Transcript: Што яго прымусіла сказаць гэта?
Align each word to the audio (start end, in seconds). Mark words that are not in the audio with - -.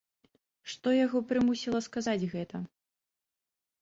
Што 0.73 0.93
яго 1.05 1.21
прымусіла 1.31 1.79
сказаць 1.89 2.29
гэта? 2.35 2.65